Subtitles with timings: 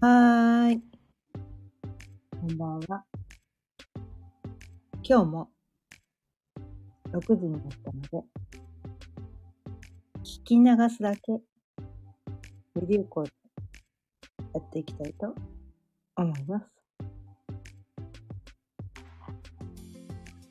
[0.00, 0.82] はーい。
[2.40, 3.04] こんばんは。
[5.02, 5.50] 今日も
[7.10, 8.24] 6時になったので、
[10.22, 11.32] 聞き流すだけ、
[12.76, 13.30] レディオコード
[14.60, 15.34] やっていきたいと
[16.14, 16.77] 思います。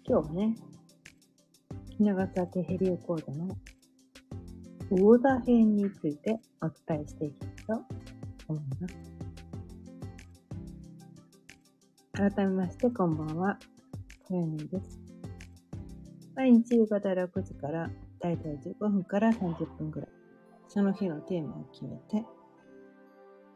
[0.09, 0.55] 今日はね、
[1.89, 3.57] 聞き流すだけヘリオコードの
[4.89, 7.85] 魚座編についてお伝えしていきたいと
[8.47, 8.95] 思います。
[12.13, 13.59] 改めまして、こんばんは。
[14.29, 14.97] かよねです。
[16.37, 17.89] 毎日夕方6時から、
[18.21, 20.09] だいたい15分から30分ぐらい、
[20.69, 22.25] その日のテーマを決めて、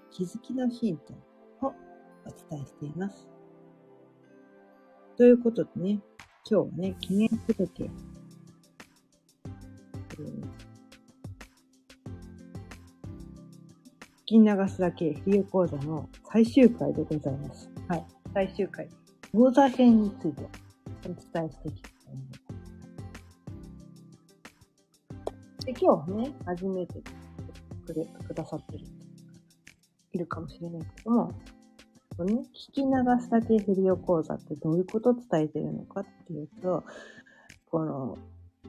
[0.09, 1.13] 気づきのヒント
[1.65, 1.73] をお
[2.49, 3.29] 伝えしています。
[5.15, 6.01] ということでね、
[6.49, 10.71] 今日はね、記念届け、えー
[14.31, 17.69] 聞き流すだけヒリオ講座の最終回でございます。
[17.89, 18.05] はい。
[18.33, 18.87] 最終回。
[19.33, 20.43] 講座編について
[21.03, 22.33] お伝えしていきたいと思いま
[25.59, 25.65] す。
[25.65, 27.01] で、今日ね、初めて
[27.85, 28.85] くれ、くださってる
[30.13, 31.33] いるかもしれないけども、
[32.21, 36.83] このね、聞き流すだけヘリオ講座ってどういうことを伝えてるのかっていうと、
[37.71, 38.19] この、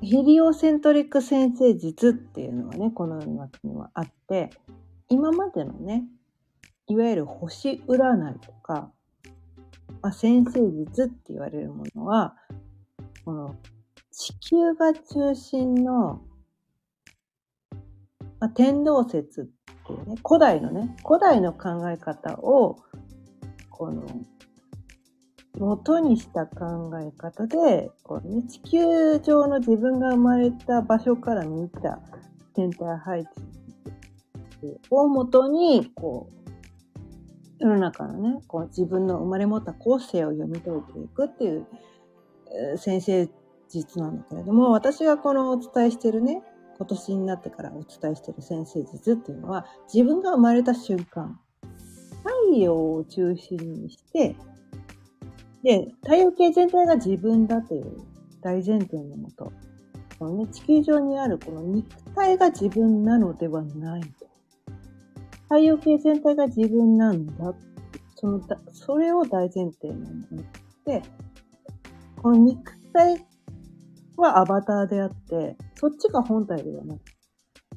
[0.01, 4.49] ヘリオセントリック先生術っていうのがね、この世の中にはあって、
[5.11, 6.05] 今までのね、
[6.87, 8.91] いわゆる星占いとか、
[10.01, 12.35] まあ、先生術って言われるものは、
[13.27, 13.57] この
[14.13, 16.23] 地球が中心の、
[18.41, 19.45] まあ、天動説っ
[19.87, 22.79] ていうね、古代のね、古代の考え方を、
[23.83, 24.05] この、
[25.59, 31.99] 元にした考え方で、こうね、地球上の自分が生まれた場所から見た
[32.55, 33.29] 天体配置
[34.89, 36.53] をもとに、こう、
[37.59, 41.67] 世の中のね、こう自分の生まれ持った個性を読み解いていくっていう、
[42.79, 43.29] 先生
[43.69, 46.41] 術なんだけれども、私がこのお伝えしてるね、
[46.77, 51.41] 今年になってからお伝えしてる先生術っていうのは、自分が生まれた瞬間、
[52.53, 54.37] 太陽を中心にして、
[55.63, 58.03] で、太陽系全体が自分だという
[58.43, 59.51] 大前提のもと、
[60.19, 64.29] このね、地球上にあるこの肉体が自分なのではないと。
[65.45, 67.55] 太陽系全体が自分なんだ。
[68.17, 69.95] そのだ、それを大前提に
[70.31, 70.45] 持っ
[70.85, 71.03] て、
[72.23, 73.25] この肉体
[74.19, 77.01] はアバターであって、そっちが本体ではない。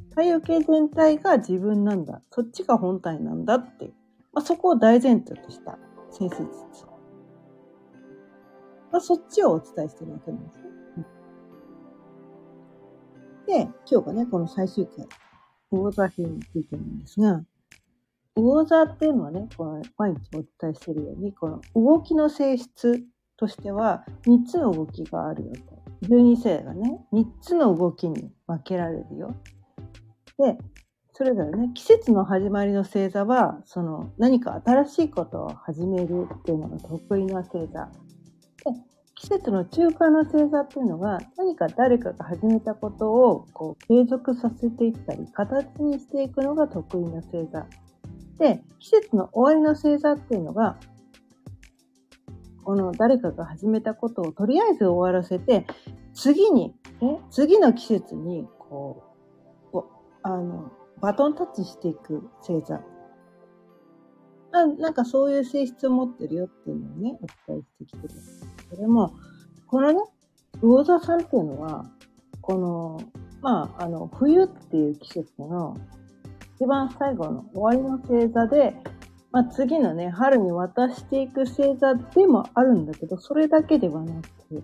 [0.09, 2.21] 太陽系全体が自分なんだ。
[2.29, 3.93] そっちが本体なんだっていう。
[4.35, 5.79] まあ、そこを大前提とした
[6.11, 6.85] 先生術。
[8.91, 10.63] まあ、そっちをお伝えしてるわけなんですね。
[13.47, 15.07] で、今日がね、この最終回、
[15.71, 17.43] 魚座編についてなんですが、
[18.35, 23.03] 魚座っていうのはね、この毎日お伝えしてるように、この動きの性質
[23.37, 26.07] としては、3つの動きがあるよと。
[26.07, 29.33] 12星がね、3つの動きに分けられるよ。
[30.37, 30.57] で、
[31.17, 37.85] それぞれね、季節の始まりの星座は、その何か新しいことを始めるっていうのが得意な星座。
[37.85, 37.91] で、
[39.15, 47.65] 季節の中間の星座っていうのが、何か誰かが始めたことをこう継続させていったり、形にしていくのが得意な星座。
[48.37, 50.75] で、季節の終わりの星座っていうのが、
[52.65, 55.65] この誰かが始めたことをとりあえず終わらせて、
[56.13, 59.15] 次に、ね、次の季節に、こう
[60.27, 60.71] あの、
[61.01, 62.81] バトンタッチしていく星座。
[64.51, 69.13] ななんかそういう性質を持ってるよっていうのをね、お伝えしてきてるんでも、
[69.67, 69.99] このね、
[70.61, 71.85] 魚座さんっていうのは、
[72.41, 73.01] この、
[73.41, 75.75] まあ、あの、冬っていう季節の
[76.55, 78.75] 一番最後の終わりの星座で、
[79.31, 84.63] まあ、次のね、春に渡していく星座でもあるんだけど、それだけではなく、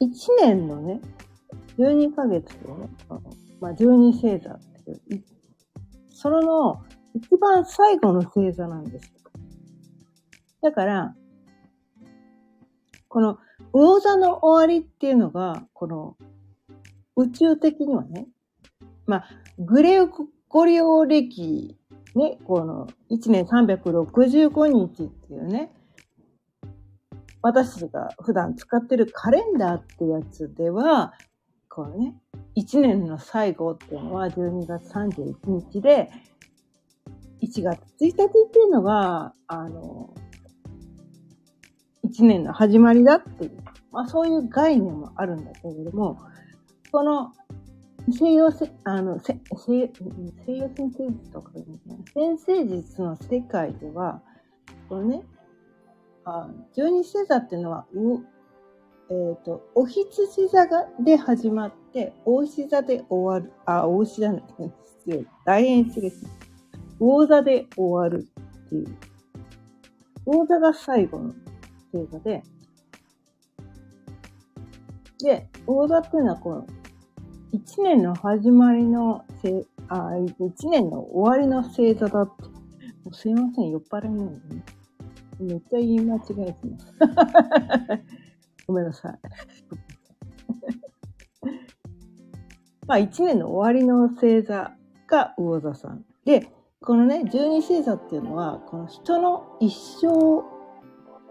[0.00, 0.08] 1
[0.40, 1.00] 年のね、
[1.78, 3.20] 12ヶ月をね、あの
[3.60, 4.58] まあ、12星座
[6.08, 6.82] それの
[7.14, 9.12] 一番最後の星座なんです。
[10.62, 11.14] だから、
[13.08, 13.38] この
[13.72, 16.16] 魚座の終わりっていうのが、この
[17.16, 18.28] 宇宙的にはね、
[19.06, 19.28] まあ、
[19.58, 20.00] グレ
[20.48, 21.76] ゴリオ暦、
[22.14, 25.72] ね、この1年365日っていうね、
[27.42, 31.14] 私が普段使ってるカレンダーってやつでは、
[31.68, 32.14] このね、
[32.60, 35.34] 1年の最後っていうのは12月31
[35.72, 36.10] 日で、
[37.42, 38.16] 1月1日っ
[38.50, 40.14] ていうのが、あの、
[42.06, 43.52] 1年の始まりだっていう、
[43.90, 46.20] まあそういう概念もあるんだけれども、
[46.92, 47.32] この
[48.12, 49.90] 西洋せ、あの、せ西
[50.44, 51.64] 西洋先生術とかね。
[52.12, 54.22] 先生術の世界では、
[54.88, 55.22] このね、
[56.24, 58.26] あ十二星座っていうのは、う
[59.10, 66.36] えっ、ー、と、お羊座がで始まって、で大牛座で終わる、あ、大牛座の、失礼、大変失礼します。
[66.98, 68.28] 魚座で終わる
[68.66, 68.96] っていう。
[70.24, 71.34] 魚座が最後の
[71.92, 72.42] 星座で、
[75.22, 76.66] で、魚座っていうのはこの、
[77.52, 82.44] 一年の始まりのせ、あ、一年の終わりの星座だって。
[82.44, 84.64] もうすいません、酔っ払いなんでね。
[85.40, 86.94] めっちゃ言い間違えてます。
[88.68, 89.18] ごめんなさい。
[92.90, 94.72] まあ、一年の終わりの星座
[95.06, 96.04] が魚座さん。
[96.24, 96.48] で、
[96.80, 99.72] このね、十二星座っていうのは、この人の一
[100.02, 100.42] 生、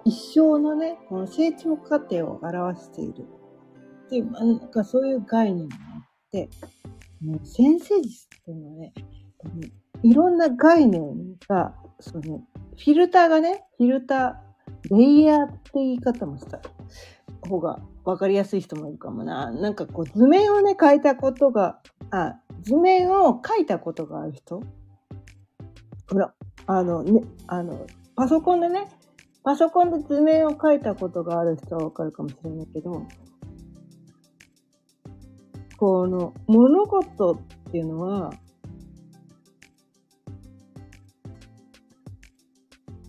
[0.05, 3.27] 一生のね、この成長過程を表している。
[4.05, 6.49] っていう、なんかそういう概念があって、
[7.21, 8.93] もう先生術っていうのはね、
[10.03, 12.41] いろんな概念が、その、
[12.77, 16.61] フィルターがね、フィルター、レイヤーって言い方もした
[17.49, 19.51] 方が分かりやすい人もいるかもな。
[19.51, 21.81] なんかこう図面をね、書いたことが、
[22.11, 24.61] あ、図面を書いたことがある人？
[26.09, 26.33] ほら、
[26.67, 27.85] あのね、あの、
[28.15, 28.87] パソコンでね、
[29.43, 33.03] パソコンで図面を書いたことがある人はわかるかもしれないけど、
[35.77, 38.31] この物事っていうのは、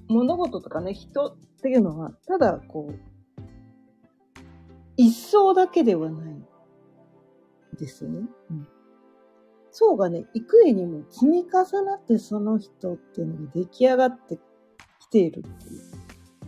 [0.09, 3.10] 物事とかね、人っていうのは、ただこう、
[5.01, 6.35] 一層だけではない
[7.79, 8.29] ですよね。
[8.51, 8.69] うん、
[9.71, 14.39] 層がね、幾重にも積み重なってその人っていうのが出来上がって
[14.99, 15.81] きているっていう。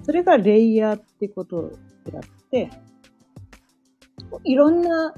[0.05, 1.71] それがレイヤーってこと
[2.05, 2.71] であって、
[4.45, 5.15] いろんな、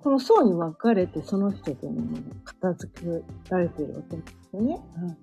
[0.00, 4.80] この層に分かれてその人というのが片付けられているわけですよね。
[4.98, 5.16] うん。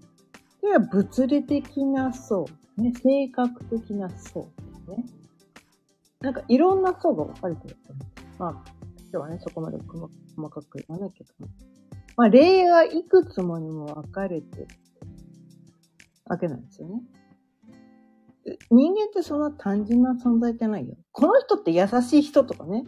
[0.62, 2.45] それは物理的な層、
[2.77, 5.20] ね、性格的な層ですね。
[6.21, 7.77] なんかいろんな層が分かれてる。
[8.38, 8.51] まあ、
[9.12, 11.47] 今日はね、そこまで細かく言わないけども。
[12.15, 14.68] まあ、例がいくつもにも分かれてる
[16.25, 17.01] わけなんですよね。
[18.69, 20.95] 人間ってそんな単純な存在じゃないよ。
[21.12, 22.85] この人って優しい人とかね。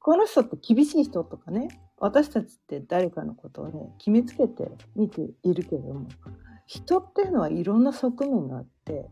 [0.00, 1.68] この人って厳しい人とかね。
[1.98, 6.08] 私たちって誰かのことをね、決めつけて見ているけれども、
[6.66, 9.08] 人っていうのはいろんな側面があって、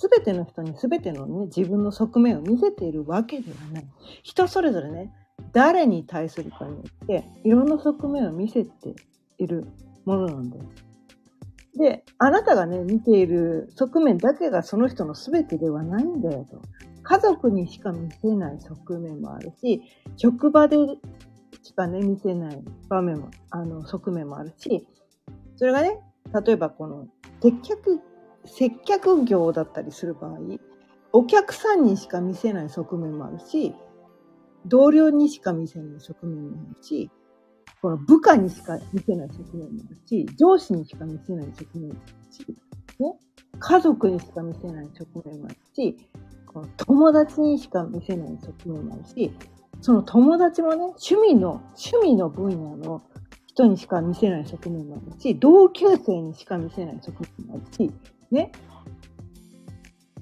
[0.00, 3.86] すべての人にすべてのね、自分の側面を見せているわけではない。
[4.22, 5.12] 人それぞれね、
[5.52, 8.94] 誰に対するかによって、いろんな側面を見せて
[9.36, 9.66] いる
[10.06, 10.64] ものなんだよ。
[11.76, 16.62] で、あなたがね、見ている側面だけがその人の全てではないんだよと。
[17.02, 19.82] 家族にしか見せない側面もあるし、
[20.16, 20.78] 職場で
[21.62, 24.88] しかね、見せない場面も、あの、側面もあるし、
[25.56, 26.00] それがね、
[26.46, 27.06] 例えばこの、
[27.42, 28.00] 接客
[28.44, 30.38] 接客業だったりする場合、
[31.12, 33.74] お客さんにしか見せない側面もあるし、
[34.66, 37.10] 同僚にしか見せない側面もあるし、
[37.82, 42.46] この部下にしか見せない側面もあるし、上司にしか見せない側面もあるし、
[43.00, 43.18] ね、
[43.58, 45.96] 家族にしか見せない側面もあるし、
[46.46, 49.32] この友達にしか見せない側面もあるし、
[49.80, 53.02] その友達もね、趣味の、趣味の分野の
[53.46, 57.90] 人にしか見せない側面もあるし、同級生にしか見せない側面もあるし、
[58.30, 58.52] ね。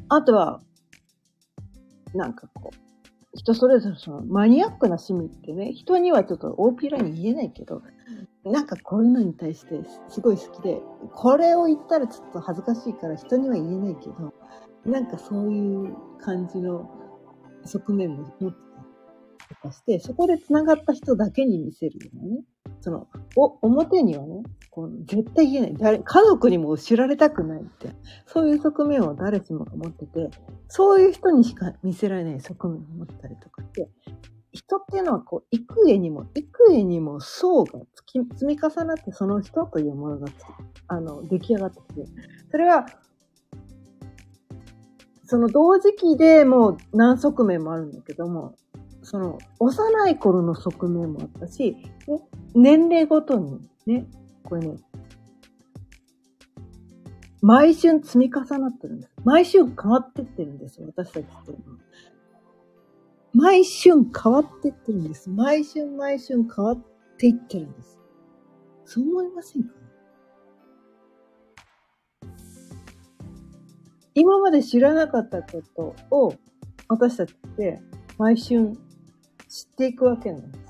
[0.09, 0.61] あとは、
[2.15, 2.89] なんかこう、
[3.35, 7.83] 人それぞれそのマニアックな趣味ってね、人にはちょっと大っぴらに言えないけど、
[8.45, 10.81] なんかこういうのに対してすごい好きで、
[11.15, 14.33] これを言ったらちょっと恥ずかしいから人には言えないけど、
[14.85, 16.91] なんかそういう感じの
[17.65, 18.83] 側面も持ってた
[19.51, 22.45] りとかして、そこで繋がった人だけに見せるようなね。
[22.81, 23.07] その、
[23.37, 25.77] お、表にはね、こう絶対言えない。
[25.77, 27.91] 誰、家族にも知られたくないって。
[28.27, 30.31] そういう側面を誰しもが持ってて、
[30.69, 33.89] そういう人にしか見せられない側面を持ったりとかして、
[34.53, 40.29] 人っていうのはこう、幾重にも、幾重にも層が積み重なってその人というものが
[40.89, 42.05] あの、出来上がってきて、
[42.51, 42.87] それは、
[45.25, 48.55] その同時期でもう何側面もあるんだけども、
[49.03, 52.23] その、幼い頃の側面もあったし、ね、
[52.55, 54.07] 年齢ごとにね、
[54.45, 54.77] これね、
[57.41, 59.13] 毎春積み重なってるんです。
[59.25, 61.79] 毎春変わってってるんですよ、私たちっていうのは。
[63.35, 65.31] 毎春変わってってるんです。
[65.31, 66.79] 毎春毎春変わっ
[67.19, 67.99] ていってるんです。
[68.87, 69.71] そう思いませんか？
[74.15, 76.35] 今まで知らなかったことを
[76.89, 77.81] 私たちって
[78.17, 78.77] 毎春
[79.49, 80.68] 知っていくわけなんです。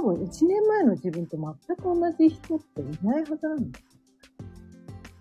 [0.00, 3.84] 多分1年前の自分と全く同じ人っていないはずなんです。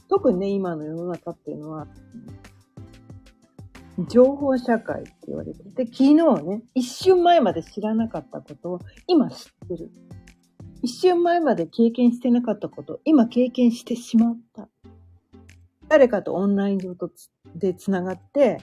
[0.10, 1.86] 特にね、今の世の中っていうのは、
[4.08, 9.92] 情報社会って言われてて、昨日ね、一瞬前まで知らなかったことを今知ってる。
[10.82, 14.70] 一瞬前まで経験してなかったことを今経験してしまった。
[15.90, 17.12] 誰かとオンライン上と
[17.54, 18.62] でつながって、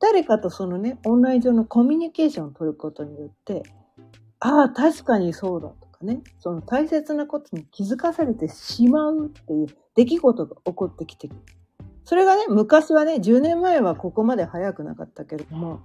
[0.00, 3.62] 誰かとそのね、オンライン上のコミュニケーションを取ることによって、
[4.44, 11.36] ああ、確かにそうだとかね、その大切なことに気づかされてしまうっていう出来事が起こってきてる。
[12.04, 15.82] それがね、昔はね、10年前はここまで早くなかったけれども、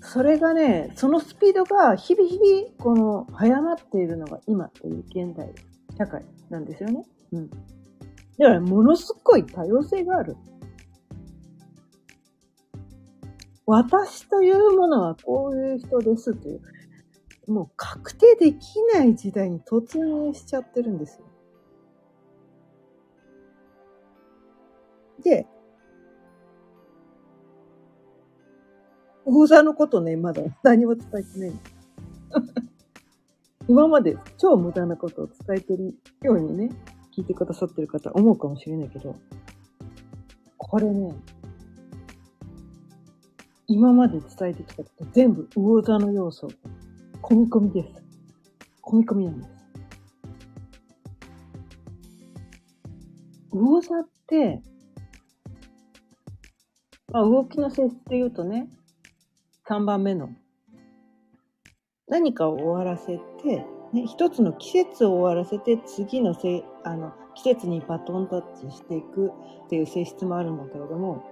[0.00, 5.52] それがね、そのスピードが日々日々、この、早まっているのが今という現代
[5.98, 7.04] 社会なんですよね。
[7.32, 7.50] うん。
[7.50, 10.34] だから、ものすごい多様性がある。
[13.66, 16.60] 私というものはこういう人ですという、
[17.48, 21.24] もう確定できない時代に突入しちゃってるんですよ。
[25.22, 25.46] で、
[29.24, 31.52] 講座のことね、まだ 何も伝えてない
[33.68, 36.70] 今まで超無駄なことを伝えてるようにね、
[37.14, 39.14] 聞いてくださってる方思うかもしれないけど、
[40.56, 41.14] これね、
[43.66, 46.48] 今まで伝えてきたこと全部魚座の要素、
[47.22, 48.02] 込み込みです。
[48.82, 49.50] 込み込みなんです。
[53.52, 54.62] 魚座って、
[57.12, 58.68] まあ、動きの性質で言うとね、
[59.68, 60.30] 3番目の
[62.08, 69.30] 何かを終わらせて、ね、一つの季節を終わらせて次のせあの季節にバトンタッチしていく
[69.66, 71.22] っていう性質もあるんだけれども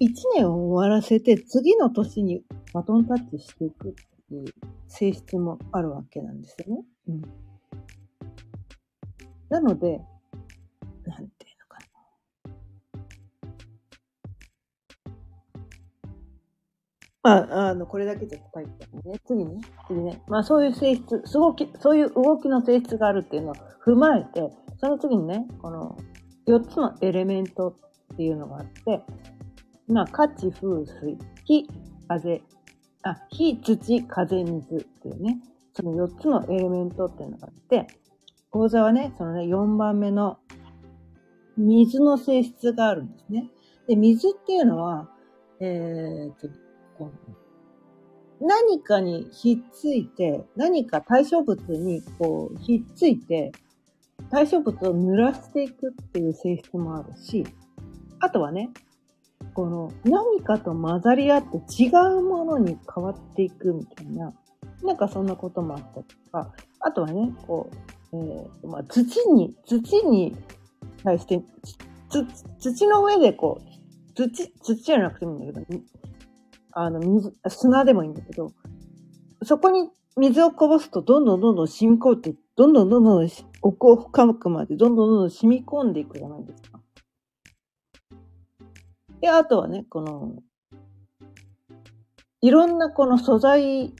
[0.00, 2.42] 1年を終わらせて次の年に
[2.72, 3.92] バトンタッチしていくっ
[4.28, 4.44] ていう
[4.88, 6.84] 性質もあるわけなんですよね。
[7.08, 7.22] うん、
[9.48, 10.00] なので、
[11.04, 11.40] なんて
[17.22, 19.20] まあ、あの、これだけじゃ答えてね。
[19.26, 19.60] 次ね。
[19.86, 20.22] 次ね。
[20.26, 23.54] まあ、そういう性質、すごき、そういう動きの性質があるっていうのを
[23.84, 25.98] 踏まえて、その次にね、この
[26.48, 27.76] 4つのエレメント
[28.14, 29.02] っていうのがあって、
[29.90, 31.68] まあ、火、地、風、水、火、
[32.08, 32.42] 風、
[33.02, 35.38] あ、火、土、風、水っていうね、
[35.74, 37.86] その4つのエレメントっていうのがあって、
[38.50, 40.38] 講座はね、そのね、4番目の
[41.56, 43.50] 水の性質があるんですね。
[43.86, 45.10] で、水っていうのは、
[45.60, 46.48] えー、っと、
[48.40, 53.52] 何かにひっついて、何か対象物にこうひっついて、
[54.30, 57.44] 対象物を濡らしていくっていう性質もあるし、
[58.20, 58.70] あとはね、
[59.54, 64.32] この何かと混ざり合って違うものに変わっていくみたいな、
[64.82, 67.70] なんかそんなこともあったりとか、あとはね、こ
[68.12, 69.02] う、えー、まあ、土
[69.32, 70.36] に、土に
[71.04, 71.42] 対して、
[72.58, 73.70] 土の上でこう、
[74.14, 74.28] 土、
[74.62, 75.80] 土じゃなくてもいいんだけど、
[76.72, 78.52] あの、水、砂でもいいんだけど、
[79.42, 83.28] そこに水をこぼすとどんどんどんどん染み込んで、どんどんどんどん
[83.62, 86.79] 奥を深くまでどんどんどんどん染み込んでいくじゃないですか。
[89.20, 90.34] で、あとはね、この、
[92.40, 93.92] いろんなこの素材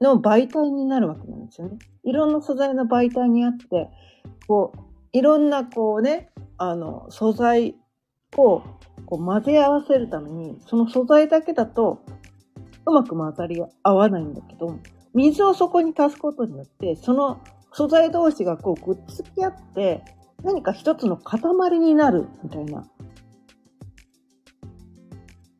[0.00, 1.78] の媒体になるわけなんですよね。
[2.04, 3.88] いろんな素材の媒体にあって、
[4.48, 4.78] こう、
[5.12, 7.76] いろんなこうね、あの、素材
[8.36, 8.62] を
[9.06, 12.04] こう混ぜ合わせるために、その素材だけだと
[12.86, 14.78] うまく混ざり合わないんだけど、
[15.14, 17.40] 水をそこに足すことによって、その
[17.72, 20.02] 素材同士がこうくっつき合って、
[20.42, 22.84] 何か一つの塊になるみたいな。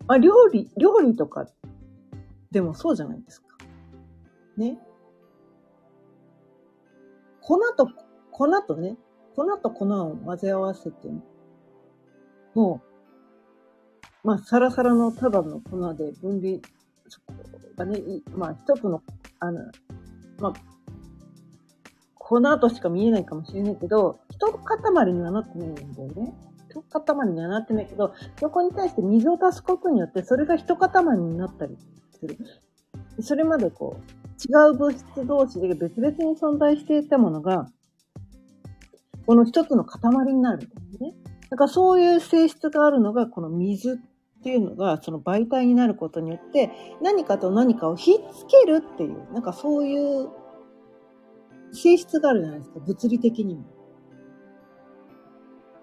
[0.07, 1.47] まあ、料理、料理とか
[2.51, 3.47] でもそうじゃないですか。
[4.57, 4.79] ね。
[7.41, 7.89] 粉と、
[8.31, 8.97] 粉とね、
[9.35, 11.09] 粉と粉を混ぜ合わせて、
[12.55, 12.83] も
[14.23, 16.59] う、まあ、サラサラのただの粉で分離、
[17.09, 17.35] そこ
[17.77, 18.01] がね、
[18.37, 19.03] まあ、一つの、
[19.41, 19.61] あの、
[20.39, 20.53] まあ、
[22.15, 26.35] 粉としか見えないかもしれないけど、一塊にはなってないんだよね。
[26.73, 31.77] 一塊にはなってないけど、そこに対して水を足すことによって、それが一塊になったり
[32.11, 32.39] する。
[33.21, 37.69] それまでこう、違う物質同士で別々に存在していたものが、
[39.27, 41.15] この一つの塊になるんだよね。
[41.51, 44.01] だからそういう性質があるのが、この水
[44.41, 46.71] っていうのが、その媒体になることによって、
[47.03, 50.29] 何かと何かをひっつけるっていう、なんかそういう
[51.73, 53.65] 性質があるじゃないですか、物理的にも。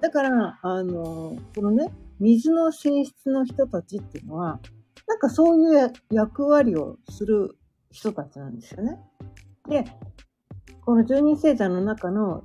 [0.01, 4.60] だから、あの、このね、水の性質の人たちっていうのは、
[5.08, 7.58] なんかそういう役割をする
[7.91, 9.00] 人たちなんですよね。
[9.68, 9.86] で、
[10.86, 12.44] この十二星座の中の、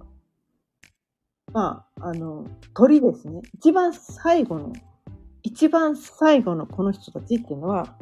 [1.53, 3.43] まあ、あの、鳥ですね。
[3.55, 4.73] 一番最後の、
[5.43, 7.97] 一番最後のこの人たちっていうのは、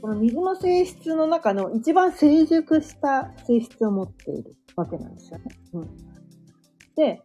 [0.00, 5.44] この水の性質の中の一番成熟した性質を持っているわけなんですよね。
[5.72, 5.96] うん。
[6.94, 7.22] で、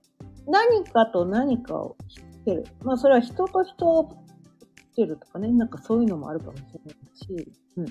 [0.48, 2.66] 何かと何かを知ってる。
[2.84, 7.86] まあ、それは人と人を知ってるとかね、なんかそういうのもあるかもしれないし、うん。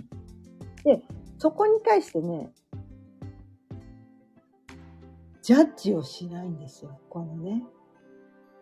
[0.84, 1.02] で、
[1.38, 2.52] そこに対してね、
[5.42, 7.00] ジャッジをしないんですよ。
[7.08, 7.64] このね。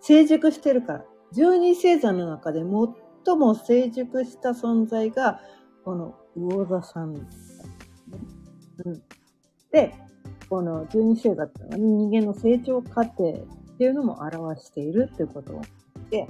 [0.01, 1.05] 成熟してるから。
[1.33, 5.41] 十二星座の中で最も成熟した存在が、
[5.85, 7.21] この魚座さん、ね。
[8.85, 9.03] うん。
[9.71, 9.95] で、
[10.49, 13.47] この十二星座っていうのは人間の成長過程
[13.79, 15.63] っていうのも表しているっていうことを
[16.11, 16.29] 言って、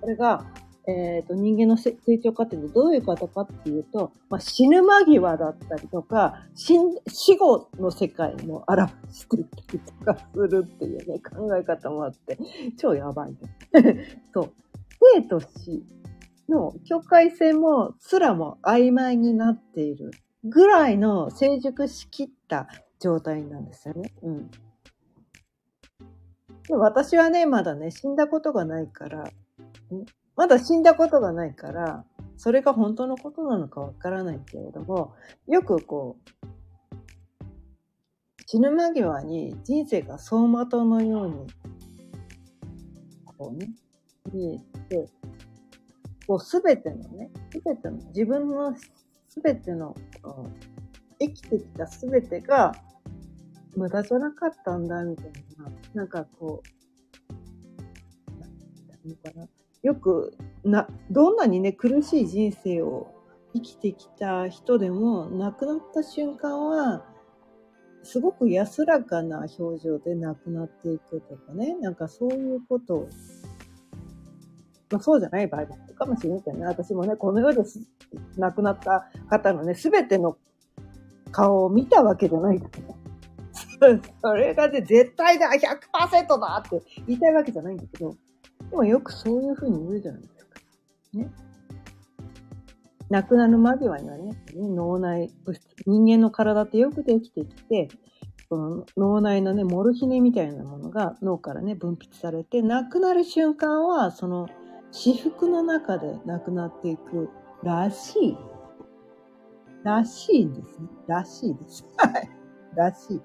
[0.00, 0.44] これが、
[0.88, 6.74] えっ、と、人間の成長過程でどういう方かっていうと、まあ、死ぬ間際だったりとか、死
[7.06, 12.36] 死後の世界も表していたりとかするっていうね、考え方もあって、
[12.76, 14.18] 超やばい、ね。
[14.34, 14.52] そう。
[15.14, 15.84] 生と死
[16.48, 20.10] の境界線も、すらも曖昧になっている
[20.42, 22.66] ぐらいの成熟しきった
[22.98, 24.12] 状態なんですよね。
[24.22, 24.50] うん。
[26.70, 29.24] で私はね、まだね、死んだことがないから、
[30.36, 32.04] まだ死んだことがないから、
[32.36, 35.12] それが本当のことなのかわからないけれども、
[35.48, 36.46] よくこう、
[38.46, 41.46] 死ぬ間際に人生が走馬灯のように、
[43.24, 43.68] こうね、
[44.32, 44.58] 見え
[44.88, 45.08] て、
[46.28, 48.72] こうすべてのね、すべての、自分の
[49.28, 50.80] すべての、うん
[51.22, 52.72] 生きてきたすべてが
[53.76, 56.62] 無駄じゃなかったんだ、みたいな、なんかこ
[59.04, 59.48] う、なんかな。
[59.82, 63.14] よく、な、どんなにね、苦しい人生を
[63.54, 67.06] 生きてきた人でも、亡くなった瞬間は、
[68.02, 73.08] すごく安らかな表情で亡くなっていくとかね、なんかそういうことを、
[74.90, 77.80] まあそうじゃない場合もあるかもしれないけどね、私もね、この世です
[78.36, 80.36] 亡くなった方のね、すべての
[81.30, 82.68] 顔を見たわけじゃないか、
[84.22, 88.14] それがね、絶対だ !100% だって言いたいわけじゃないんだけど、
[88.70, 90.60] でもよくそういうふうに言うじゃないですか。
[91.14, 91.30] ね。
[93.08, 97.88] 亡くなる間際にはね、脳内物質、人間の体ってよくできてきて、
[98.48, 104.48] この脳内のね、モルヒネみたいなものが脳からね、分泌されて、亡くなる瞬間は、その
[104.92, 107.30] 私服の中で亡くなっていく
[107.62, 108.38] らしい。
[109.82, 110.88] らしいんですね。
[111.06, 111.86] らしいです。
[111.96, 112.30] はい。
[112.74, 113.20] らしい。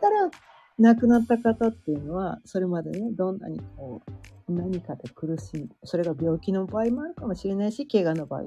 [0.00, 0.30] から、
[0.78, 4.00] 亡くなった方っていうのは、それまでね、どんなにこ
[4.48, 5.68] う、何かで苦しい。
[5.84, 8.42] それが病気の場合もあるかもしれないし、怪我の場合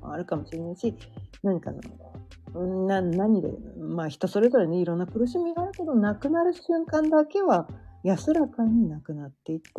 [0.00, 0.94] もあるかもしれないし、
[1.42, 7.68] 何かの、な何で、まあ人それぞれね、いろんな苦しみがあるけど、亡くなる瞬間だけは
[8.02, 9.70] 安らかに亡くなっていって、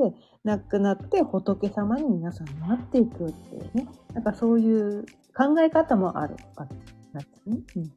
[0.44, 6.76] 亡くなって仏様に皆さんなっていくっていうね、なんかそういう考え方もあるわけ
[7.13, 7.58] なんですね。
[7.76, 7.92] うん。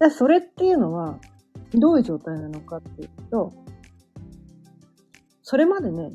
[0.00, 1.20] だそれっていうのは、
[1.74, 3.52] どういう状態なのかっていうと、
[5.42, 6.12] それまでね、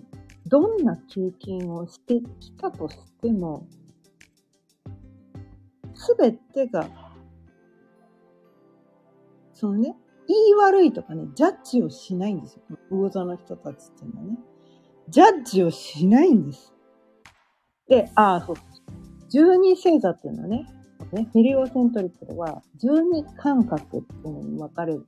[0.48, 3.67] どんな経験をしてきたとしても、
[5.93, 6.89] すべてが、
[9.54, 9.95] そのね、
[10.28, 12.63] 言い悪いとかね、ジャッジをしないんですよ。
[12.89, 14.39] 魚座の人たちっていうのはね。
[15.10, 16.74] ジャッジをしないんです。
[17.88, 18.56] で、ああ、そう。
[19.30, 20.67] 十二星座っていうのはね、
[21.12, 25.06] ねヘリオセントリックは、十二感覚っていうのに分かれる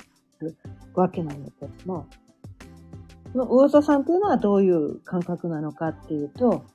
[0.93, 2.07] わけなんだけども、
[3.31, 6.65] その魚座さんっていうのはどういう感覚なのかっていうと、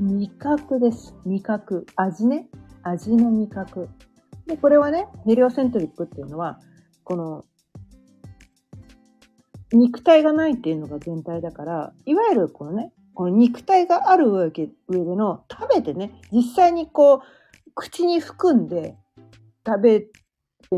[0.00, 1.14] 味覚です。
[1.24, 1.86] 味覚。
[1.96, 2.48] 味ね。
[2.82, 3.88] 味の味覚。
[4.46, 6.58] で、これはね、ヘリオセントリックっていうのは、
[7.04, 7.44] この、
[9.72, 17.20] 肉体がないっていうのが全体だから、いわゆるこのね、この肉体がある上での食べてね、実際にこう、
[17.74, 18.96] 口に含んで
[19.66, 20.10] 食べて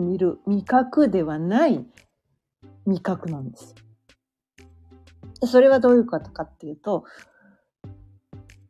[0.00, 1.84] みる味覚ではない
[2.86, 3.74] 味覚なんです。
[5.46, 7.04] それはどういうことかっていうと、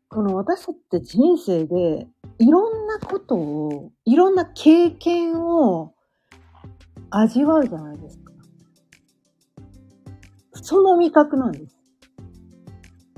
[0.09, 2.07] この私って人生で
[2.39, 5.95] いろんなことを、いろんな経験を
[7.11, 8.33] 味わうじゃないですか。
[10.53, 11.74] その味覚なんです。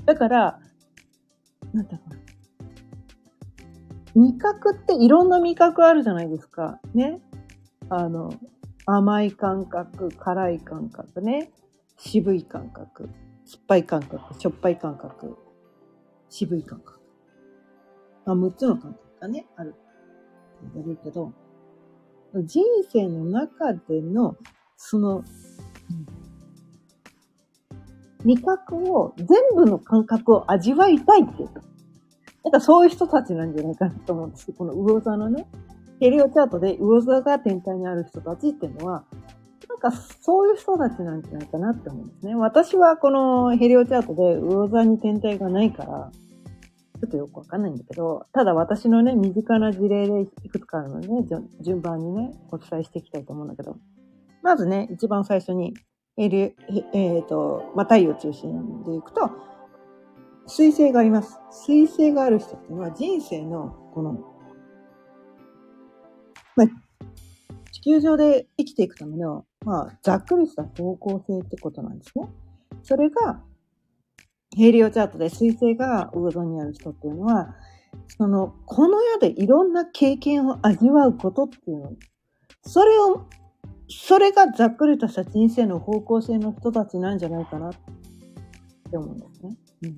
[0.07, 0.59] だから、
[1.73, 2.03] なんだろ
[4.15, 4.19] う。
[4.21, 6.79] 味覚っていろんな味覚あるじゃないですか。
[6.93, 7.19] ね。
[7.89, 8.33] あの、
[8.85, 11.51] 甘い感覚、辛い感覚ね、
[11.97, 13.09] 渋い感覚、
[13.45, 15.37] 酸っぱい感覚、しょっぱい感覚、
[16.29, 17.01] 渋い感覚。
[18.25, 19.79] まあ、6つの感覚がね、あるって
[20.73, 21.33] 言われるけど、
[22.45, 24.37] 人生の中での、
[24.77, 25.25] その、
[28.27, 31.47] 味覚を、全部の感覚を味わいたいっていう。
[31.47, 31.61] か、
[32.43, 35.47] なんかそういう人たちなんじゃないかなと思うんですけどこの魚座のね、
[36.01, 39.05] ヘリオチャートで魚座が天体にある人たちっていうのは、
[39.69, 42.35] なんかそういう人たちなんじゃないかなって思うんですね。
[42.35, 46.11] 私はこのヘリオチャートで魚座に天体がないから、
[46.99, 51.25] ちょっとよくわかんないんだけど、ただ私のね、身近な事例でいくつかあるのでね、
[51.61, 53.77] 順番にね、お伝えしていきたいと思うんだけど、
[54.41, 55.73] まずね、一番最初に、
[56.17, 56.55] える、
[56.93, 59.29] えっ、と、まあ、太陽中心でいくと、
[60.47, 61.37] 水星があります。
[61.51, 64.13] 水星がある人っていうのは人生の、この、
[66.55, 66.67] まあ、
[67.71, 72.27] 地球上で生きていくための、まあ、ざっくりした方向性ってことなんですね。
[72.81, 73.43] それが、
[74.55, 77.55] ヘイリオチャートで水星が魚座にある人っていうのは、
[78.07, 81.91] その、この世でいろんな経験を味わうことっていうの、
[82.63, 83.27] それを
[83.89, 87.73] それがざっくりとした人生の方向性の人たちなんじゃないかなっ
[88.91, 89.57] て思うんですね。
[89.83, 89.97] うん、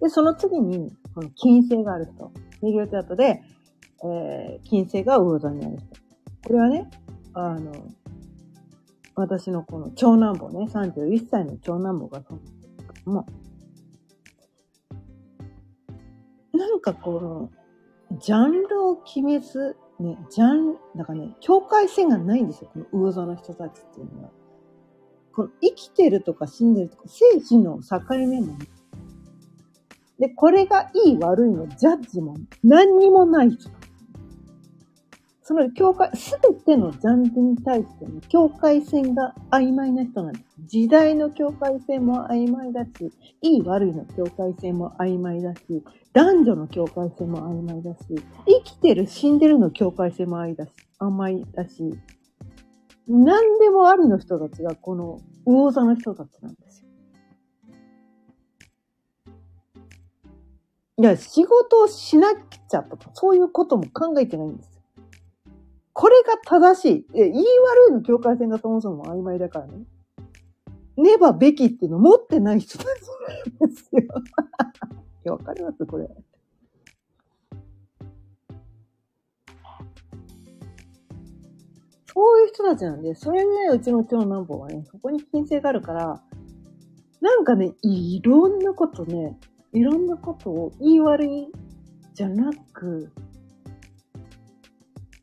[0.00, 2.32] で、その次に、この金星がある人。
[2.62, 3.42] メリオチャートで、
[4.02, 5.86] えー、金星が魚座にある人。
[6.46, 6.90] これはね、
[7.34, 7.72] あの、
[9.16, 13.26] 私のこの長男坊ね、31歳の長男坊がそうなんですけども、
[16.52, 17.50] なんかこ
[18.10, 24.30] の、ジャンルを決めず、ね、ジャン、なんかね、境界線がないんですよ、この魚座の人たちっていうのは。
[25.32, 28.56] この生きてるとか死んでるとか、生死の境目も。
[30.18, 33.68] で、これがいい悪いのジャッジも何にもない人。
[35.46, 40.44] その境界、すべてのジャンルに対しての境界線が曖昧な人なんです。
[40.60, 45.60] 時代の境界線も曖昧だし、いい悪いの境界線も曖昧だし、
[46.14, 47.98] 男女の境界線も曖昧だし、
[48.46, 51.94] 生きてる死んでるの境界線も曖昧だし、甘いだし、
[53.06, 56.88] 何でもありの人たちがこの魚座の人たちなんですよ。
[61.00, 64.73] いや、仕事をしなくちゃとか、そういうことも考えてないんです
[65.94, 67.06] これが正しい。
[67.14, 67.42] 言い悪
[67.90, 69.86] いの境界線がそもそも曖昧だからね。
[70.96, 72.86] ねばべきっていうの持ってない人たち
[73.60, 74.00] なんですよ。
[74.00, 74.04] い
[75.24, 76.08] や、わかりますこれ。
[82.12, 86.22] そういう人たちなんで、それ、ね、うちの長男坊はね、そこに金星があるから、
[87.20, 89.38] なんかね、いろんなことね、
[89.72, 91.48] いろんなことを言い悪い
[92.14, 93.12] じゃなく、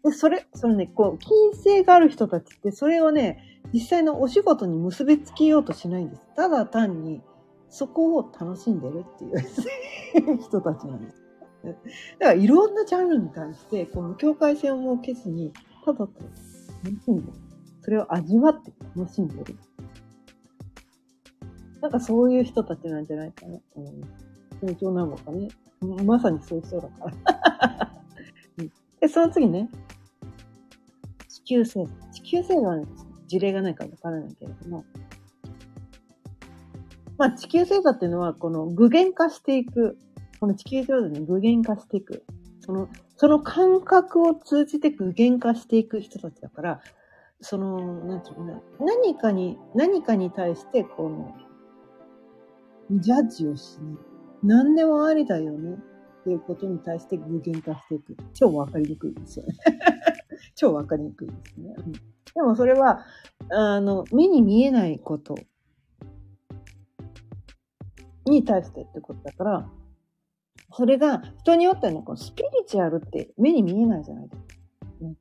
[0.03, 6.27] で、それ、それね、こう、金星がある人たちって、それをね、実際のお仕事に結びつけようとしないんです。
[6.35, 7.21] ただ単に、
[7.69, 11.21] そこを楽しんでるっていう 人たちなんです。
[11.63, 11.77] だか
[12.19, 15.53] らいろんなジャンルに対して、この境界線を設けずに、
[15.85, 16.07] ただと
[16.83, 17.33] 楽しんでる。
[17.81, 19.55] それを味わって楽しんでる。
[21.81, 24.13] なんかそういう人たちなんじゃないかなと思います。
[24.59, 25.49] 東京なのかね。
[26.05, 27.11] まさにそういうだか
[27.57, 27.91] ら。
[28.99, 29.69] で、その次ね、
[31.51, 31.85] 球星。
[32.13, 32.81] 地球星座は、
[33.27, 34.85] 事例がないかわからないけれども、
[37.17, 39.97] まあ、地球星座っていうのは、この具現化していく、
[40.39, 42.23] この地球星座に具現化していく、
[42.61, 42.87] その、
[43.17, 46.81] その感覚を通じて具現化していく人たちだから、
[47.41, 51.35] その、なんていうかな、何かに、何かに対して、この、
[52.91, 53.97] ジャッジをしない。
[54.43, 55.77] 何でもありだよね。
[56.21, 58.15] っていうことに対して具現化していく。
[58.33, 59.53] 超わかりにくいですよね。
[60.55, 61.73] 超わかりにくいですね。
[61.77, 61.99] うん、で
[62.41, 63.05] もそれは、
[63.49, 65.35] あの、目に見えないこと
[68.25, 69.69] に対してってことだから、
[70.73, 74.45] それが人によってはね、このスピリチュアルって目に見えないじゃないですか。
[75.01, 75.15] ね、なん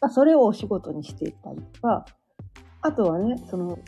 [0.00, 2.04] かそれをお仕事にしていったりとか、
[2.82, 3.78] あとはね、その、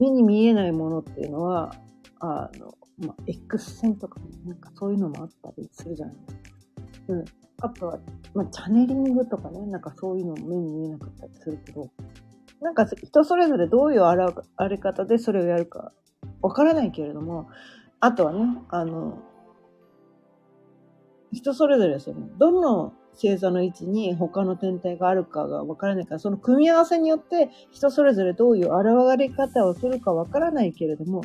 [0.00, 1.72] 目に見えないものっていうのは、
[2.18, 6.40] あの、まあ、X 線とか、なんかそういうのもあったりするじゃないですか。
[7.08, 7.24] うん。
[7.60, 7.98] あとは、
[8.34, 11.90] まあ、チャネリングとかね、なんかそういうのも目に見えなかったりするけど、
[12.60, 15.92] なんか人それぞれどういうあらあり方でそれをやるか
[16.40, 17.48] わからないけれども、
[18.00, 19.18] あとはね、あの、
[21.32, 31.22] 人それぞれその、どの星座の位置に他の天体があるかがわからないから、その組み合わせによって人それぞれどういう現れ方をするかわからないけれども、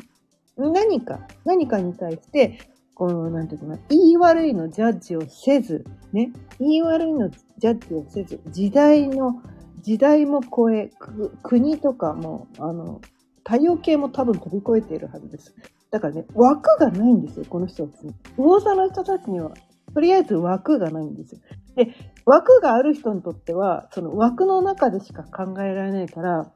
[0.56, 2.58] 何か、何かに対して、
[2.98, 9.40] この、なんていうかな、言い悪いのジャッジをせず、ね、言い悪いのジャッジをせず、時代の、
[9.82, 10.90] 時代も超え、
[11.44, 13.00] 国とかも、あの、
[13.46, 15.54] 太陽系も多分飛び越えているはずです。
[15.92, 18.14] だからね、枠がないんですよ、この人たちに。
[18.36, 19.52] 魚座の人たちには、
[19.94, 21.40] とりあえず枠がないんですよ。
[21.76, 21.94] で、
[22.26, 26.52] 枠がある人にとっては、その枠の中でしか考えられないから、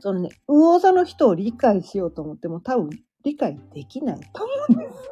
[0.00, 2.90] そのね、魚座の人を理解しようと思っても多分
[3.22, 5.10] 理解できないと思うんです。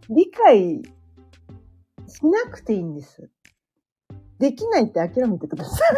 [0.10, 0.82] 理解
[2.08, 3.30] しなくていいんです。
[4.38, 5.90] できないって諦めてください。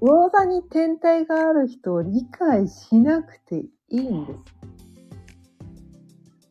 [0.00, 4.38] 魚座に天体がある人を理解しなくていいんです。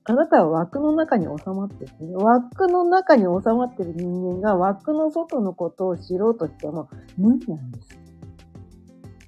[0.04, 2.16] あなたは枠の中に収まってる、ね。
[2.16, 7.99] 枠の中に収まってる人間が枠の外のことを知ろうとしても無理なんです。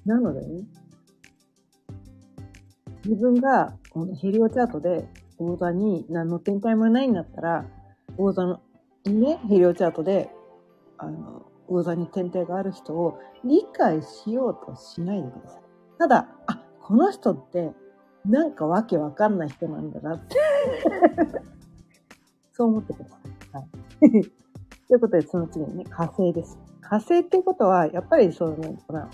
[0.04, 0.64] なのでね、
[3.04, 7.64] 自分がこのヘリオチャートで魚座に何の天体もないんだったら、
[8.16, 8.60] 魚座の
[9.04, 10.30] ね、ヘリオチャートで
[11.02, 15.62] あの、魚座に天体がある人を理解しようとしないでください。
[15.98, 17.72] ただ、あ、この人って
[18.24, 20.36] なんかわけわかんない人なんだなって
[22.52, 23.16] そう思ってくださ
[23.52, 23.56] い。
[23.56, 24.22] はい。
[24.86, 26.56] ということで、その次にね、火星です。
[26.80, 29.08] 火星っていうことは、やっぱりそうね、ほら、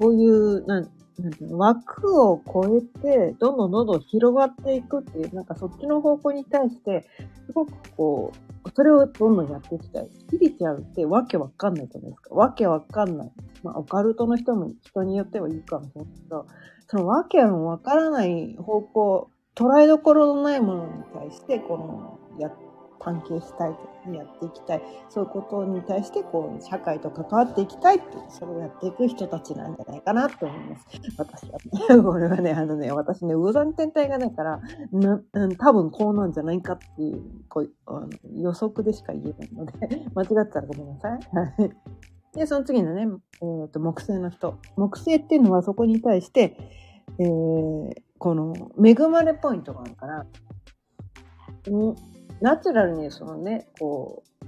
[0.00, 7.06] こういう、なん、なんていうの、枠を超えて、どんどんどんどん広がっていくっていう、なんかそっちの方向に対して、
[7.46, 8.32] すごくこ
[8.64, 10.08] う、それをどんどんやっていきたい。
[10.10, 12.34] スピリチュアルってわけわかんないじゃないですか。
[12.34, 13.32] わけわかんない。
[13.62, 16.46] まあ、オカルトの人も人によってはいいかもしれないけど、
[16.86, 22.69] そのわけわからない方向、捉えどころのないものに対して、この、やって、
[23.00, 24.82] 探求したいとやっていきたい。
[25.08, 30.86] そういうことに対してこう社会と関わっていきたいってそれをやっていく人たちなんじゃないかなと思います。
[31.16, 31.58] 私は
[31.96, 34.60] ねこれはねあのね私ね魚山天体がないから
[34.92, 35.20] な
[35.58, 39.72] 多分こうなんじゃないかっていうこうあの予測でしか言えないので
[40.14, 41.20] 間違ってたらごめんなさい。
[42.32, 43.08] でその次のね、
[43.42, 44.58] えーと、木星の人。
[44.76, 46.56] 木星っていうのはそこに対して、
[47.18, 50.26] えー、この恵まれポイントがあるから、
[52.40, 54.46] ナチュラルにそのね、こう、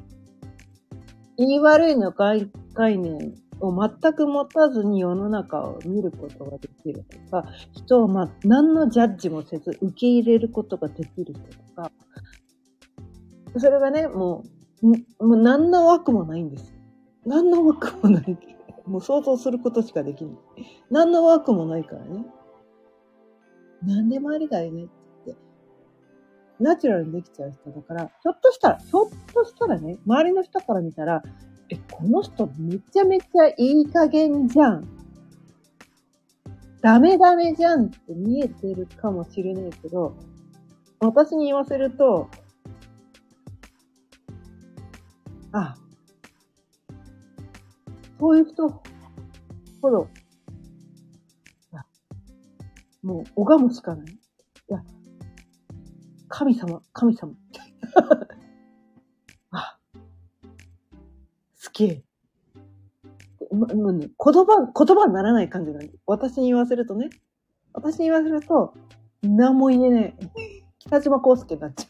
[1.37, 11.90] 言い悪いの概念を全く持たずに世の中を見ることができるとか、人をま何のジャッジもせず受け入れることができる人とか、
[13.59, 14.44] それがね、も
[14.83, 14.87] う、
[15.26, 16.74] もう何の枠もないんです。
[17.24, 18.38] 何の枠もない。
[18.87, 20.35] もう想像することしかできない。
[20.90, 22.24] 何の枠もないからね。
[23.85, 24.87] 何でもありだよね。
[26.62, 31.22] ナチュラルにできちゃう人だから、ひょっとしたら、ひょっとしたらね、周りの人から見たら、
[31.68, 34.88] え、この人めちゃめちゃいい加減じゃん。
[36.81, 40.14] ダメダメじゃんって見えてるかもしれないけど、
[41.01, 42.29] 私に言わせると、
[45.53, 45.75] あ、
[48.18, 48.68] そういう人
[49.81, 50.09] ほど、
[53.03, 54.07] もう拝むしかない。
[54.07, 54.18] い
[54.68, 54.83] や、
[56.42, 57.35] 神様、神様。
[59.52, 59.78] あ、
[61.55, 62.02] すげえ。
[63.52, 65.92] ま、ま、言葉、言葉にならない感じなんで。
[66.05, 67.11] 私に言わせるとね。
[67.72, 68.74] 私に言わせると、
[69.22, 70.16] 何も言えない。
[70.81, 71.87] 北島康介になっち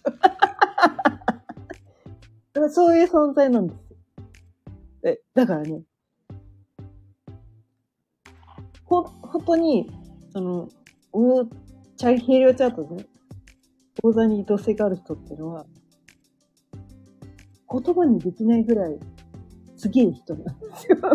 [2.55, 2.69] ゃう。
[2.69, 3.81] そういう存在なんです。
[5.05, 5.83] え、だからね、
[8.85, 9.91] ほ、本当に、
[10.31, 10.69] その、
[11.15, 11.49] う
[11.97, 13.07] チャイヘリオチャートでね、
[14.01, 15.67] 講座に土星がある人っていうのは、
[17.71, 18.99] 言葉にできないぐらい、
[19.77, 20.99] すげえ人なんですよ。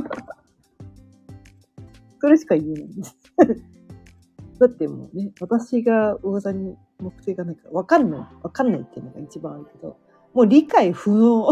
[2.19, 3.17] それしか言えないんです。
[4.59, 9.97] だってもうね、私が魚座に目的がないから、わかんない、わかんないっていうのが一番あるけど、
[10.33, 11.47] もう理解不能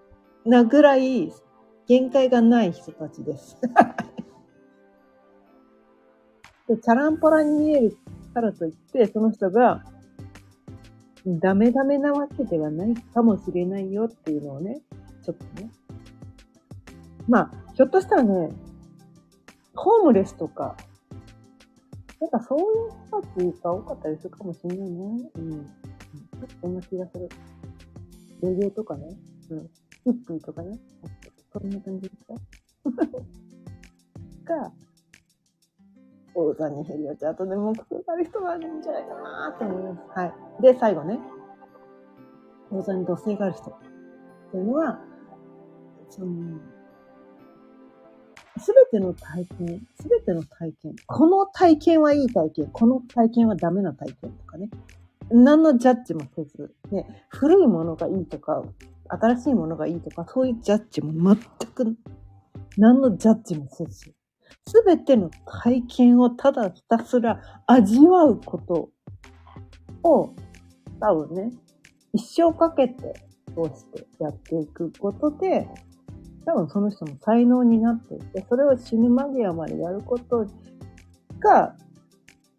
[0.44, 1.32] なぐらい
[1.86, 3.58] 限界がない人たちです。
[6.68, 7.96] でチャランポラに見える
[8.32, 9.84] からといって、その人が
[11.26, 14.80] ダメダメなわけではないかもしれないよっていうのをね、
[15.22, 15.70] ちょっとね。
[17.28, 18.50] まあ、ひょっとしたらね、
[19.74, 20.76] ホームレスとか、
[22.20, 25.30] なんかそういう人たちが多かったりするかもしれないね。
[25.34, 25.50] うん。
[25.50, 27.28] ちょっとそんな気がする。
[28.42, 29.16] レゲエとかね。
[29.50, 29.58] うん。
[30.04, 30.78] ヒッピーとかね。
[31.52, 32.34] そんな感じですか？
[34.54, 34.72] が、
[36.34, 40.18] 大谷ヘリオチャートで目標がある人があるんじゃないかなと思います。
[40.18, 40.62] はい。
[40.62, 41.18] で、最後ね。
[42.70, 43.74] 大座に土星がある人っ
[44.52, 45.00] ていうのは、
[46.08, 46.60] その、
[48.58, 54.68] すべての体験、すべての体験、この体験はいい体験、この体験はダメな体験とかね。
[55.30, 58.62] 何のジャッジもせず、ね、古いものがいいとか、
[59.08, 61.36] 新しいものがいいとか、そういうジャッジも全
[61.70, 61.96] く
[62.76, 64.12] 何のジャッジもせず、
[64.70, 65.30] すべての
[65.64, 68.90] 体験をただひたすら味わうこと
[70.08, 70.32] を、
[71.00, 71.52] 多分ね、
[72.12, 73.14] 一生かけて
[73.48, 75.68] 通してやっていくことで、
[76.46, 80.46] 多分その人の才能になっていて、それを死ぬ間際までやること
[81.40, 81.74] が、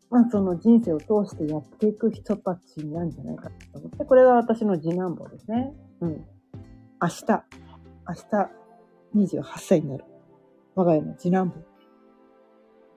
[0.10, 5.74] まあその人生を通してやっていく人たちなんじゃないかと思って、これが私の次男坊ですね。
[6.02, 6.26] うん。
[7.02, 7.26] 明日、
[9.16, 10.04] 明日28歳になる。
[10.76, 11.71] 我が家の次男坊。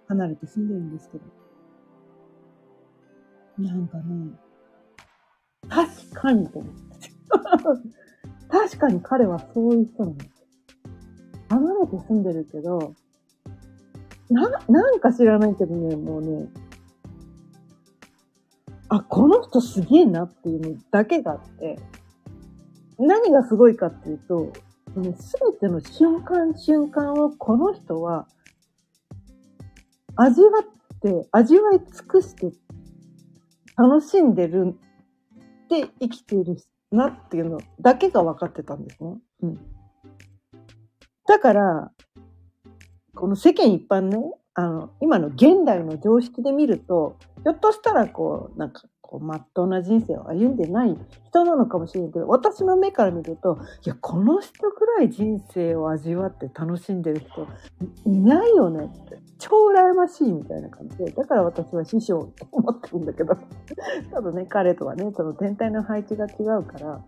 [0.09, 1.25] 離れて住んでるんですけど。
[3.59, 4.33] なんかね、
[5.69, 6.83] 確かにと思って。
[8.49, 10.35] 確かに彼はそういう人なんです。
[11.49, 12.95] 離れて住んでるけど、
[14.31, 16.49] な、なんか知らないけどね、もうね、
[18.89, 21.79] あ、この人すげえなっていうのだけがあって、
[22.99, 24.53] 何がすごいかっていうと、
[25.19, 28.29] すべての瞬間瞬間をこの人は
[30.17, 32.53] 味わって、味わい尽くして
[33.77, 34.75] 楽しんでる
[35.65, 36.57] って生きている
[36.91, 39.17] なっていうのだけが分かってたんですね。
[39.43, 39.59] うん。
[41.27, 41.91] だから、
[43.15, 44.19] この世間一般ね、
[44.55, 50.97] あの、今の現代の常識で見ると、ひょっとしたらこう、なんか、こう、まっとうな人生を歩んでない
[51.29, 57.49] 人なのかもしれないけど、私の目から見ると、いや、この人くらい人生を味わって楽しんでる人
[58.07, 59.19] いないよねって。
[59.39, 63.37] 超羨ましいみたいな感じで、だから私は師匠って思ってるんだけど、
[64.13, 67.05] ただね、彼とはね、その天体の配置が違うから、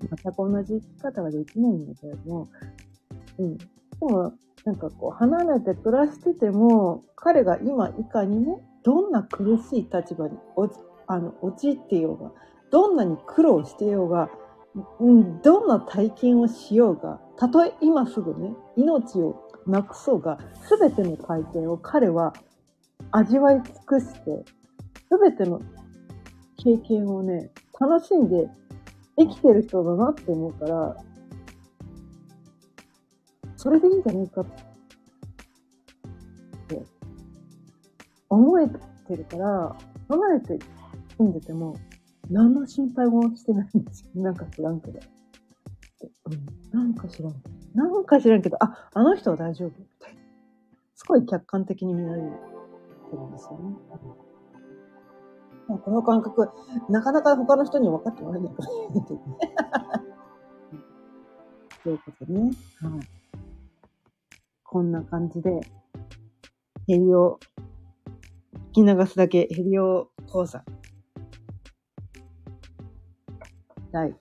[0.00, 2.48] 全く同じ生き方ができないんだけれども、
[3.38, 3.56] うん。
[3.56, 3.66] で
[4.00, 4.32] も、
[4.64, 10.36] なんかこう、離れて暮らしてても、彼が今いかにね、どんな苦しい立場に
[11.06, 12.32] あの陥ってようが、
[12.70, 14.30] どんなに苦労してようが、
[15.00, 22.32] うん、どんな体験をしようが、たとえ今すぐね、命をなくそうが、すべての体験を彼は
[23.10, 24.44] 味わい尽くして、
[25.08, 25.60] すべての
[26.56, 28.48] 経験をね、楽しんで
[29.18, 30.96] 生きてる人だなって思うから、
[33.56, 34.44] それでいいんじゃないかっ
[36.68, 36.82] て
[38.28, 39.76] 思えてるから、
[40.08, 40.58] 離れて
[41.16, 41.76] 住んでても、
[42.30, 44.22] 何の心配もしてないんですよ。
[44.22, 45.00] なんか知らんけど。
[46.26, 47.61] うん、なんか知らんけど。
[47.74, 50.20] なんか知らんけど、あ、あの人は大丈夫みたいな。
[50.94, 52.52] すごい客観的に見られる
[53.12, 53.76] てるんですよね。
[55.68, 56.48] この感覚、
[56.90, 59.38] なかなか他の人に分かってもらえないかもしれないけどね。
[61.84, 62.40] ということでね。
[62.42, 62.52] はい。
[64.64, 65.60] こんな感じで、
[66.86, 67.38] ヘリオ、
[68.72, 70.64] 聞き流すだけヘリオ講座。
[73.92, 74.14] 第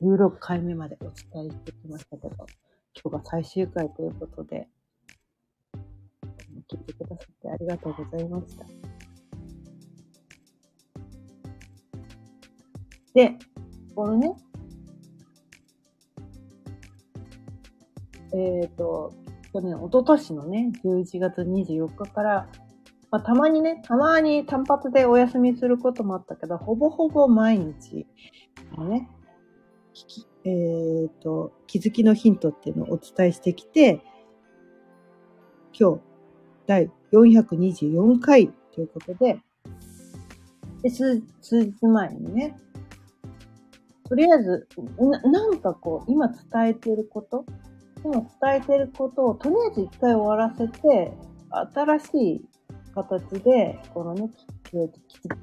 [0.00, 2.46] 16回目までお伝えしてきましたけど、
[3.04, 4.68] 日が最終回ということで、
[6.70, 8.64] 聞いてくださってありがとうございました。
[13.14, 13.38] で、
[13.94, 14.34] このね、
[18.32, 19.14] えっ、ー、と、
[19.52, 22.48] 去年、一昨年のね、11月24日から、
[23.12, 28.08] まあ、たまにね、たまに単発でお休みすることもあったけど、ほぼほぼ毎日、
[28.78, 29.08] ね、
[30.44, 34.02] えっ、ー、と、気づきのヒントっていうのをお伝えしてきて、
[35.78, 36.00] 今日、
[36.66, 39.40] 第424回ということで、
[40.82, 42.56] で数数日前にね、
[44.06, 47.46] とりあえずな、なんかこう、今伝えていること、
[48.04, 51.12] 今伝えていることをとりあえず一回終わらせて、
[51.74, 52.04] 新し
[52.36, 52.44] い
[52.94, 54.30] 形で、このね、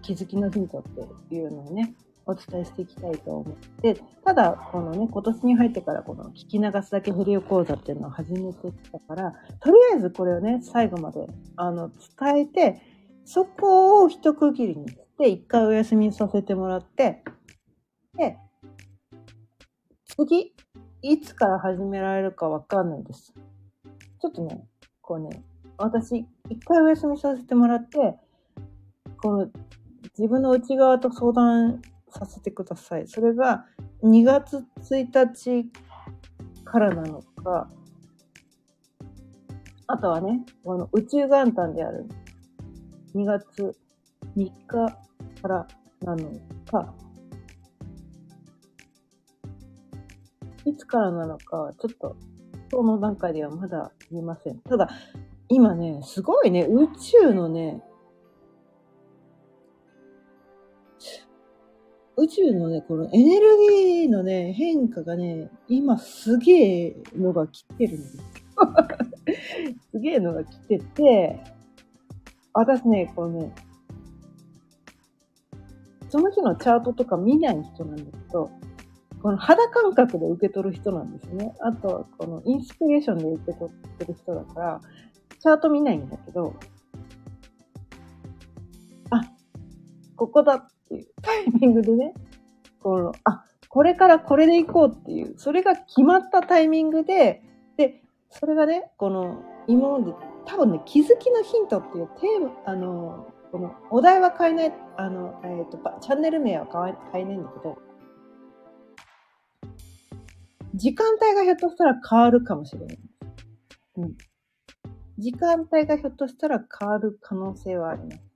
[0.02, 0.84] 気づきのヒントっ
[1.30, 1.96] ていうのをね、
[2.32, 12.82] お伝えしていきたいと思って、ただ、このね、今年に入ってからこの聞き流すだけフリオ講座っていうのを始めてきたから、とりあえずこれをね、最後まで、あの、伝えて、
[13.26, 17.24] そこを一区切りにして、一回お休みさせてもらって、
[18.18, 18.38] で、
[20.06, 20.54] 次、
[21.02, 23.34] いつから始められるかわかんないです。
[24.22, 24.64] ちょっとね、
[25.02, 25.44] こうね、
[25.78, 28.16] 私、一回お休みさせてもらって、
[29.18, 29.50] この
[30.18, 31.82] 自分の内側と相談
[32.12, 33.08] させてください。
[33.08, 33.66] それが
[34.04, 35.72] 2月1日
[36.64, 37.70] からなのか、
[39.88, 42.08] あとはね、この宇宙元旦である
[43.16, 43.76] 2月
[44.38, 45.68] 3日から
[46.02, 46.32] なの
[46.70, 46.94] か、
[50.66, 52.16] いつからなのか、ちょっと、
[52.70, 54.60] その段階ではまだ言えません。
[54.60, 54.90] ただ、
[55.50, 57.84] 今ね、すごいね、宇宙のね、
[62.22, 68.24] 宇宙のね、このエネルギーのね、変化がね、今すげえのが来てるんですよ。
[69.92, 71.44] すげえのが来てて、
[72.54, 73.56] 私ね、このね、
[76.10, 78.52] その日のチャートとか見ない人なんですけど、
[79.24, 81.56] この肌感覚で受け取る人なんですね。
[81.60, 84.82] あと、このインスピレーションで受け取ってる人だから、
[85.40, 86.54] チャート見ないんだけど、
[89.10, 89.22] あ、
[90.16, 92.14] ここだっていうタイミングでね、
[92.82, 97.42] この、あ、これからこれで行こうっていう、それが決まったタイミングで、
[97.78, 100.14] で、それがね、この、今まで
[100.46, 107.78] 多分ね、気づきのヒントっていうテーマ、あの、このお題は変えない、あの、えっ、ー、と、チャンネル名は変え変えないんだけど、
[110.74, 113.00] 時間帯がひょっとしたら変わるかもしれない。
[113.98, 114.18] うん。
[115.18, 118.31] 時間帯がひょっとしたら変わる可能性はあります。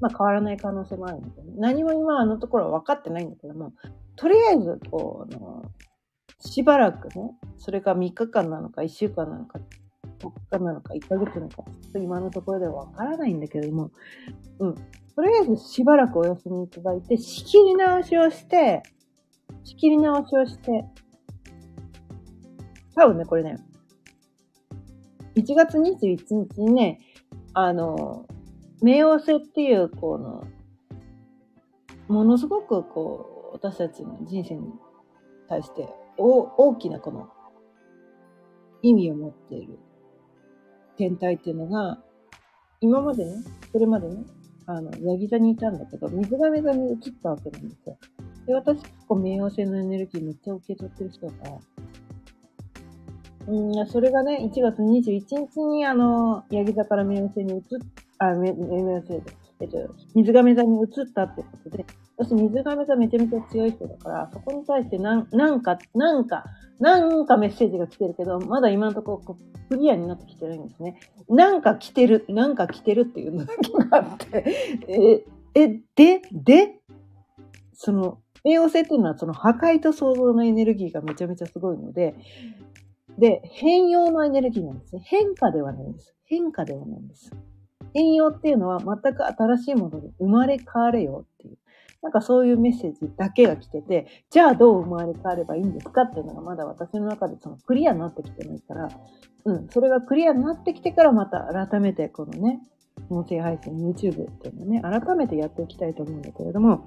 [0.00, 3.72] まあ変わらない可能性もあるんだけど、何も今あのところは分かってないんだけども、
[4.16, 5.62] とりあえず、こう、あの、
[6.40, 9.58] しばらくね、それが3日間なのか1週間なのか、
[10.18, 13.90] 4日なのか1ヶ月なのか、今のところでは分からないんだけども、
[14.58, 14.74] うん。
[14.74, 18.82] とりあえずしばらくお休みいただいて、仕切り直しをして、
[19.64, 20.84] 仕切り直しをして、
[22.94, 23.56] 多分ね、これね、
[25.36, 27.00] 1月21日にね、
[27.52, 28.26] あの、
[28.82, 30.46] 冥王星っていう、この、
[32.08, 34.72] ものすごくこう、私たちの人生に
[35.48, 37.28] 対して大きなこの
[38.82, 39.78] 意味を持っている
[40.96, 41.98] 天体っていうのが、
[42.80, 44.24] 今までね、それまでね、
[44.66, 47.96] あの、ヤギ座にいたんだけど、水亀座に移ったわけなんですよ。
[48.46, 51.58] で、私結構冥王星のエネルギーめっちゃ受け取ってる人だから、
[53.48, 57.62] うん、それがね、1月21日に、あの、ヤギ座から冥王星に移っ、
[58.18, 59.22] あ、冥王星で、
[59.60, 61.84] えっと、水亀座に移ったってことで、
[62.16, 66.44] 私、水亀座めちゃめちゃ強い人だから、そこに対してなん、なんか、なんか、
[66.80, 69.36] なんかメッセージが来てるけど、まだ今のところ
[69.68, 71.00] クリアになってきてないんですね。
[71.28, 74.44] なんか来てる、なんか来てるっていうのがあって、
[74.88, 76.80] え、え、で、で、
[77.72, 82.14] その、冥王星っていうのはその破壊と創造のエネルギーがめちゃめちゃすごいので、
[83.18, 85.02] で、変容のエネルギーなんですね。
[85.04, 86.14] 変化ではないんです。
[86.24, 87.32] 変化ではないんです。
[87.94, 91.58] 変容っていうのは全く新しいもので生まれ変われよっていう。
[92.00, 98.88] なんかそういうメッセージだけが来てて、じゃあどう生まれ変わればいいんですかっていうのがまだ私の中でそのクリアになってきてないから、
[99.44, 102.60] うん、それがクリアになってきてからまた改めてこのね、
[103.10, 106.86] 音声配信 YouTube っていうのね、改めてやっていきたいと思うんだけれども、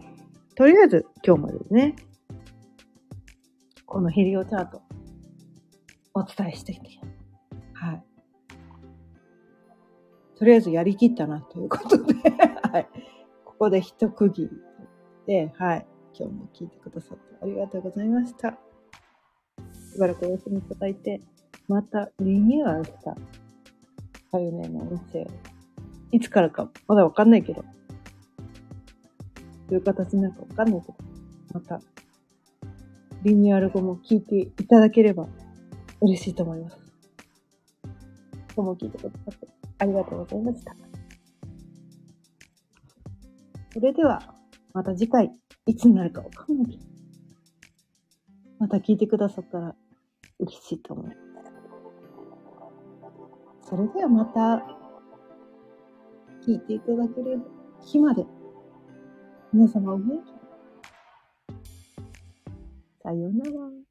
[0.56, 1.96] とりあえず今日まですね、
[3.86, 4.82] このヘリオチャート、
[6.14, 6.88] お伝えしてきて、
[7.74, 8.04] はい。
[10.42, 12.16] とりあえずやりきったなということで
[12.74, 12.90] はい。
[13.46, 14.50] ここで一区切り
[15.28, 15.86] で、はい。
[16.18, 18.58] 今日も聞いてくださってありがとうございました。
[19.94, 21.22] しばらくお休みいただいて、
[21.68, 23.14] またリニューアルした、
[24.32, 25.28] かゆねの音声
[26.12, 27.68] いつからか、まだわかんないけど、ど
[29.70, 30.96] ういう形になるかわかんないけど、
[31.54, 31.80] また、
[33.22, 35.28] リニューアル後も聞いていただければ
[36.02, 36.80] 嬉しいと思います。
[38.56, 40.76] 今日も聞いてくださってありがとうございました。
[43.74, 44.36] それでは、
[44.74, 45.32] また次回、
[45.66, 46.80] いつになるかわかんない、
[48.60, 49.76] また聞いてくださったら
[50.38, 51.18] 嬉しいと思います。
[53.70, 54.64] それではまた、
[56.46, 57.42] 聞いていただける
[57.84, 58.24] 日まで、
[59.52, 60.32] 皆様お元気
[63.02, 63.91] さようなら。